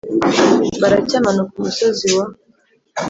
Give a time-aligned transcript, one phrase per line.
[0.81, 2.25] Baraki amanuka umusozi wa